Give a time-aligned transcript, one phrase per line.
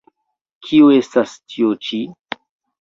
[0.69, 2.03] Kio estas tio-ĉi?